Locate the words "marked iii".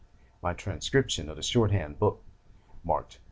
2.83-3.19